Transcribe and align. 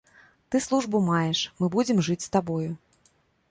Ты 0.53 0.61
службу 0.67 1.01
маеш, 1.09 1.39
мы 1.61 1.69
будзем 1.77 1.97
жыць 2.09 2.21
з 2.25 2.29
табою. 2.37 2.71